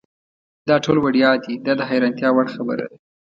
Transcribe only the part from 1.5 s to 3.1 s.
دا د حیرانتیا وړ خبره ده.